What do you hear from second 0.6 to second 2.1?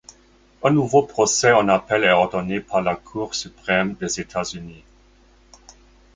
Un nouveau procès en appel est